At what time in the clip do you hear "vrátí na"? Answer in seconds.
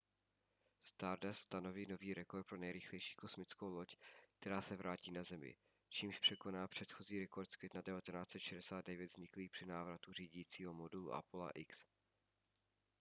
4.75-5.23